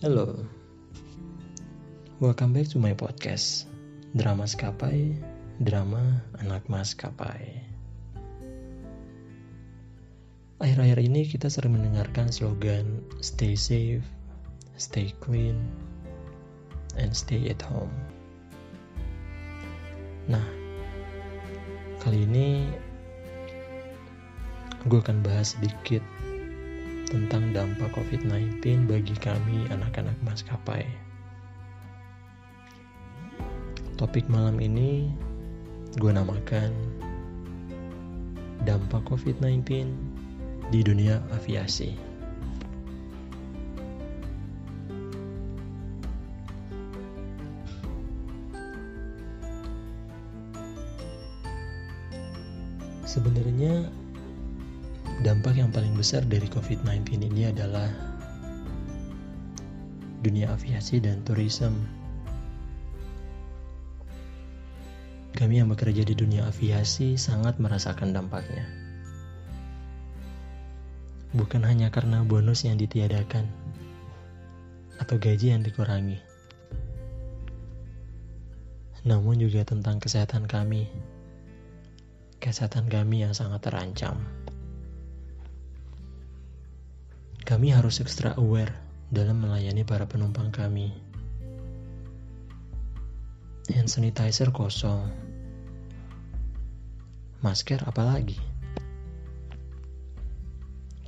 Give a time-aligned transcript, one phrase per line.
[0.00, 0.32] Halo,
[2.24, 3.68] welcome back to my podcast.
[4.16, 5.12] Drama Skapai,
[5.60, 7.60] Drama Anak Maskapai.
[10.56, 14.00] Akhir-akhir ini kita sering mendengarkan slogan Stay safe,
[14.80, 15.60] stay clean,
[16.96, 17.92] and stay at home.
[20.32, 20.48] Nah,
[22.00, 22.72] kali ini
[24.88, 26.00] gue akan bahas sedikit
[27.12, 28.49] tentang dampak COVID-19 bagi
[29.20, 30.88] kami anak-anak maskapai.
[34.00, 35.12] Topik malam ini
[36.00, 36.72] gue namakan
[38.64, 39.92] dampak COVID-19
[40.72, 41.92] di dunia aviasi.
[53.04, 53.84] Sebenarnya
[55.20, 58.09] dampak yang paling besar dari COVID-19 ini adalah
[60.20, 61.72] dunia aviasi dan tourism.
[65.32, 68.68] Kami yang bekerja di dunia aviasi sangat merasakan dampaknya.
[71.32, 73.48] Bukan hanya karena bonus yang ditiadakan
[75.00, 76.20] atau gaji yang dikurangi,
[79.08, 80.84] namun juga tentang kesehatan kami.
[82.40, 84.20] Kesehatan kami yang sangat terancam.
[87.44, 90.94] Kami harus extra aware dalam melayani para penumpang kami.
[93.70, 95.10] Hand sanitizer kosong.
[97.42, 98.38] Masker apalagi?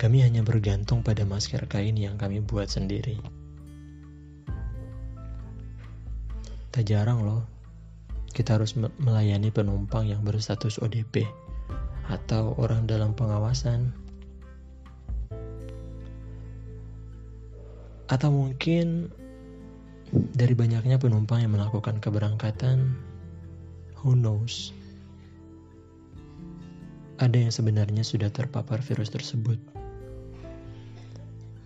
[0.00, 3.20] Kami hanya bergantung pada masker kain yang kami buat sendiri.
[6.72, 7.44] Tak jarang loh,
[8.32, 11.28] kita harus melayani penumpang yang berstatus ODP
[12.08, 13.92] atau orang dalam pengawasan
[18.10, 19.14] Atau mungkin
[20.10, 22.98] dari banyaknya penumpang yang melakukan keberangkatan,
[24.02, 24.74] who knows?
[27.22, 29.62] Ada yang sebenarnya sudah terpapar virus tersebut.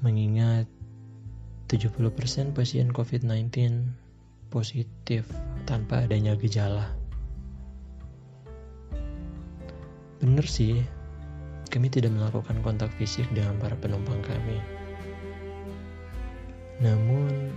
[0.05, 0.69] Mengingat
[1.73, 3.49] 70% pasien COVID-19
[4.53, 5.25] positif
[5.65, 6.93] tanpa adanya gejala.
[10.21, 10.85] Benar sih,
[11.73, 14.84] kami tidak melakukan kontak fisik dengan para penumpang kami.
[16.85, 17.57] Namun,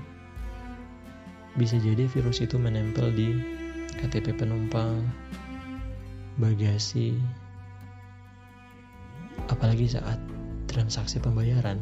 [1.59, 3.35] bisa jadi virus itu menempel di
[3.99, 5.03] KTP penumpang,
[6.39, 7.19] bagasi,
[9.51, 10.21] apalagi saat
[10.71, 11.75] transaksi pembayaran.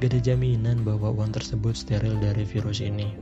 [0.00, 3.12] Gak ada jaminan bahwa uang tersebut steril dari virus ini.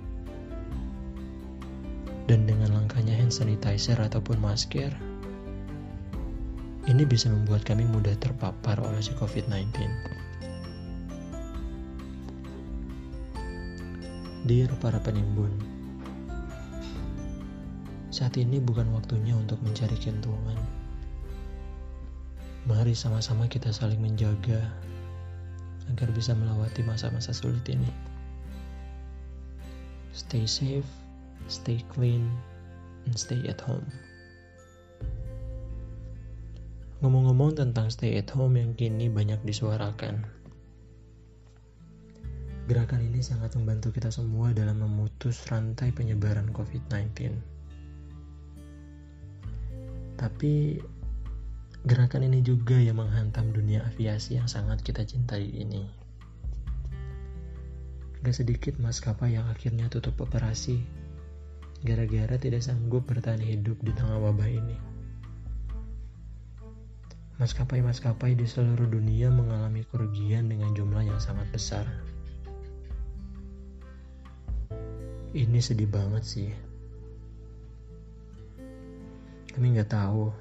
[2.28, 4.92] Dan dengan langkahnya hand sanitizer ataupun masker,
[6.86, 10.17] ini bisa membuat kami mudah terpapar oleh si COVID-19.
[14.48, 15.52] Dear para penimbun,
[18.08, 20.56] saat ini bukan waktunya untuk mencari keuntungan.
[22.64, 24.64] Mari sama-sama kita saling menjaga
[25.92, 27.92] agar bisa melewati masa-masa sulit ini.
[30.16, 30.88] Stay safe,
[31.52, 32.24] stay clean,
[33.04, 33.84] and stay at home.
[37.04, 40.24] Ngomong-ngomong tentang stay at home yang kini banyak disuarakan,
[42.68, 47.32] Gerakan ini sangat membantu kita semua dalam memutus rantai penyebaran COVID-19.
[50.20, 50.76] Tapi
[51.88, 55.88] gerakan ini juga yang menghantam dunia aviasi yang sangat kita cintai ini.
[58.20, 60.84] Gak sedikit maskapai yang akhirnya tutup operasi
[61.88, 64.76] gara-gara tidak sanggup bertahan hidup di tengah wabah ini.
[67.40, 71.88] Maskapai-maskapai di seluruh dunia mengalami kerugian dengan jumlah yang sangat besar.
[75.28, 76.48] Ini sedih banget sih.
[79.52, 80.32] Kami nggak tahu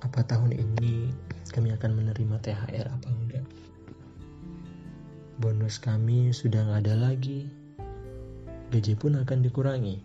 [0.00, 1.12] apa tahun ini
[1.52, 3.44] kami akan menerima THR apa enggak.
[5.36, 7.52] Bonus kami sudah nggak ada lagi.
[8.72, 10.00] Gaji pun akan dikurangi.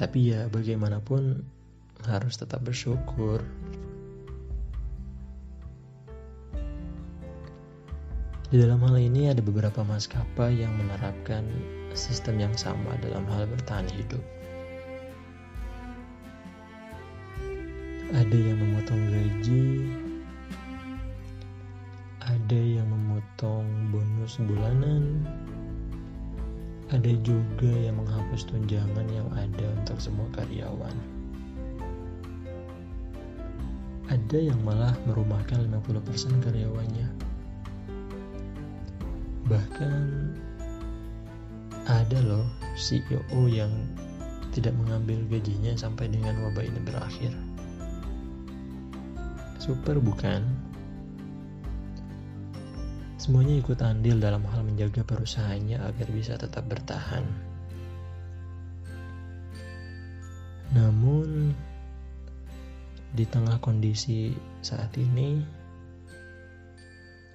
[0.00, 1.44] Tapi ya bagaimanapun
[2.08, 3.44] harus tetap bersyukur.
[8.54, 11.42] Di dalam hal ini ada beberapa maskapai yang menerapkan
[11.90, 14.22] sistem yang sama dalam hal bertahan hidup.
[18.14, 19.90] Ada yang memotong gaji,
[22.22, 25.26] ada yang memotong bonus bulanan,
[26.94, 30.94] ada juga yang menghapus tunjangan yang ada untuk semua karyawan.
[34.14, 37.23] Ada yang malah merumahkan 50% karyawannya
[39.44, 40.04] Bahkan
[41.84, 43.70] ada loh CEO yang
[44.56, 47.32] tidak mengambil gajinya sampai dengan wabah ini berakhir.
[49.60, 50.44] Super bukan?
[53.20, 57.24] Semuanya ikut andil dalam hal menjaga perusahaannya agar bisa tetap bertahan.
[60.76, 61.56] Namun,
[63.16, 65.40] di tengah kondisi saat ini,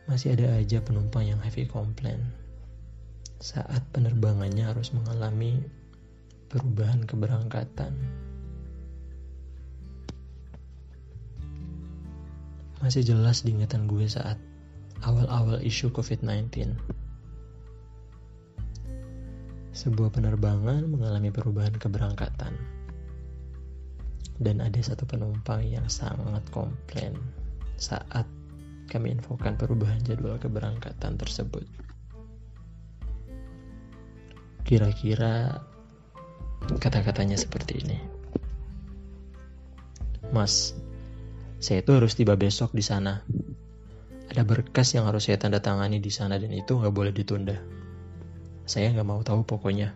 [0.10, 2.18] masih ada aja penumpang yang heavy komplain
[3.38, 5.62] saat penerbangannya harus mengalami
[6.50, 7.94] perubahan keberangkatan.
[12.82, 14.42] Masih jelas diingatan gue saat
[15.06, 16.74] awal-awal isu COVID-19.
[19.78, 22.58] Sebuah penerbangan mengalami perubahan keberangkatan.
[24.42, 27.14] Dan ada satu penumpang yang sangat komplain
[27.78, 28.26] saat
[28.90, 31.64] kami infokan perubahan jadwal keberangkatan tersebut.
[34.66, 35.62] Kira-kira
[36.82, 37.98] kata-katanya seperti ini.
[40.30, 40.78] Mas,
[41.58, 43.26] saya itu harus tiba besok di sana.
[44.30, 47.58] Ada berkas yang harus saya tanda tangani di sana dan itu nggak boleh ditunda.
[48.70, 49.94] Saya nggak mau tahu pokoknya.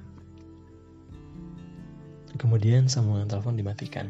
[2.34, 4.10] Kemudian sambungan telepon dimatikan.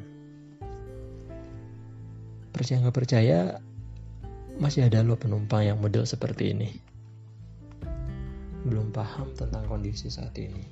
[2.56, 3.60] Percaya nggak percaya,
[4.62, 6.70] masih ada loh penumpang yang model seperti ini.
[8.64, 10.66] Belum paham tentang kondisi saat ini.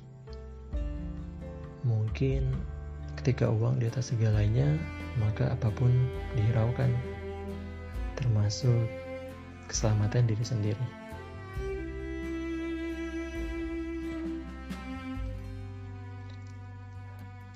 [1.82, 2.46] Mungkin
[3.18, 4.78] ketika uang di atas segalanya,
[5.18, 5.90] maka apa pun
[6.38, 6.88] dihiraukan,
[8.14, 8.86] termasuk
[9.66, 10.86] keselamatan diri sendiri.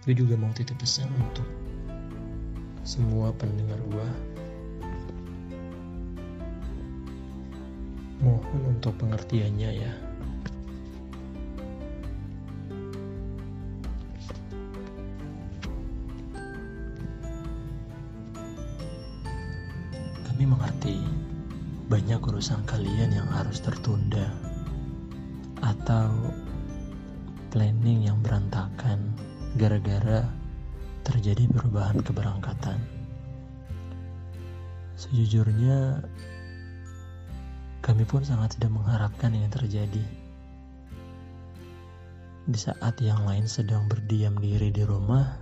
[0.06, 1.46] Gue juga mau titip pesan untuk
[2.87, 4.08] semua pendengar gue
[8.26, 9.93] Mohon untuk pengertiannya ya.
[20.26, 20.99] Kami mengerti
[21.87, 24.26] banyak urusan kalian yang harus tertunda
[25.62, 26.11] atau
[27.55, 29.14] planning yang berantakan
[29.55, 30.26] gara-gara
[31.06, 32.82] terjadi perubahan keberangkatan.
[34.99, 36.02] Sejujurnya,
[37.86, 40.02] kami pun sangat tidak mengharapkan ini terjadi.
[42.50, 45.38] Di saat yang lain sedang berdiam diri di rumah,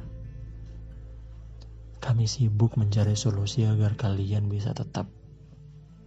[2.05, 5.09] kami sibuk mencari solusi agar kalian bisa tetap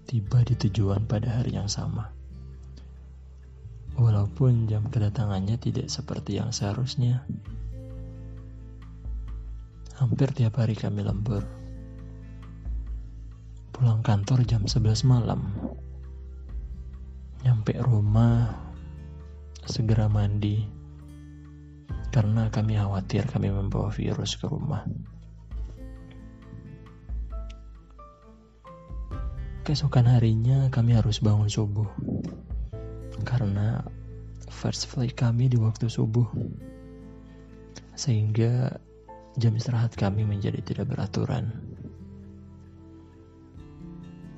[0.05, 2.13] tiba di tujuan pada hari yang sama.
[3.97, 7.25] Walaupun jam kedatangannya tidak seperti yang seharusnya.
[9.97, 11.41] Hampir tiap hari kami lembur.
[13.73, 15.49] Pulang kantor jam 11 malam
[17.47, 18.59] Nyampe rumah,
[19.63, 20.67] segera mandi,
[22.11, 24.83] karena kami khawatir kami membawa virus ke rumah.
[29.63, 31.87] Keesokan harinya kami harus bangun subuh,
[33.23, 33.79] karena
[34.51, 36.27] first flight kami di waktu subuh,
[37.95, 38.75] sehingga
[39.39, 41.76] jam istirahat kami menjadi tidak beraturan.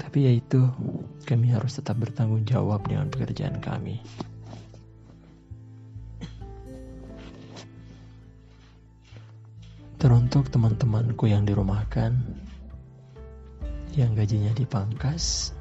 [0.09, 0.57] Tapi ya itu,
[1.29, 4.01] kami harus tetap bertanggung jawab dengan pekerjaan kami.
[10.01, 12.17] Teruntuk teman-temanku yang dirumahkan,
[13.93, 15.53] yang gajinya dipangkas,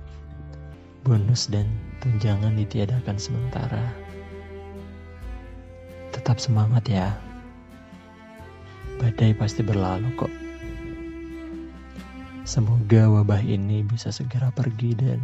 [1.04, 1.68] bonus dan
[2.00, 3.84] tunjangan ditiadakan sementara.
[6.16, 7.12] Tetap semangat ya.
[8.96, 10.47] Badai pasti berlalu kok.
[12.48, 15.20] Semoga wabah ini bisa segera pergi dan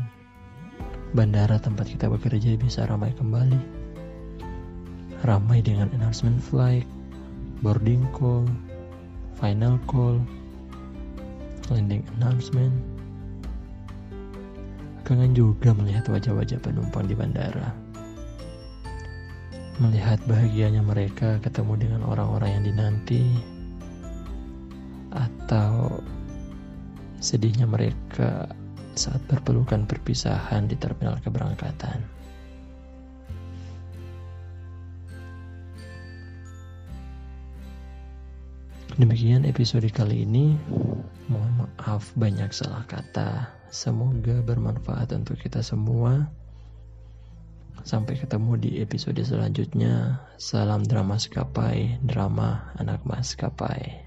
[1.17, 3.57] bandara tempat kita bekerja bisa ramai kembali.
[5.25, 6.85] Ramai dengan announcement flight,
[7.65, 8.45] boarding call,
[9.41, 10.21] final call,
[11.73, 12.77] landing announcement.
[15.09, 17.73] Kangen juga melihat wajah-wajah penumpang di bandara.
[19.81, 23.25] Melihat bahagianya mereka ketemu dengan orang-orang yang dinanti
[25.09, 26.05] atau
[27.25, 28.53] sedihnya mereka
[28.93, 32.05] saat berpelukan perpisahan di terminal keberangkatan.
[38.95, 40.55] Demikian episode kali ini.
[41.27, 43.51] Mohon maaf banyak salah kata.
[43.73, 46.31] Semoga bermanfaat untuk kita semua.
[47.83, 50.23] Sampai ketemu di episode selanjutnya.
[50.39, 53.99] Salam drama Skapai, drama anak mas Skapai.